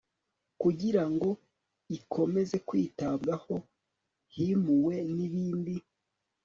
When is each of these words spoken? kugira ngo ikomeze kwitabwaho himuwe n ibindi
kugira 0.61 1.03
ngo 1.13 1.29
ikomeze 1.97 2.55
kwitabwaho 2.67 3.55
himuwe 4.35 4.95
n 5.15 5.17
ibindi 5.27 5.75